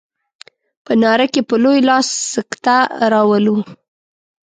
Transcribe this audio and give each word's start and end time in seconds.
په 0.85 0.93
ناره 1.01 1.25
کې 1.33 1.41
په 1.49 1.55
لوی 1.63 1.79
لاس 1.89 2.07
سکته 2.33 2.77
راولو. 3.11 3.57